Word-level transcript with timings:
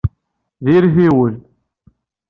Diri-t 0.65 0.97
i 1.05 1.07
wul. 1.15 1.33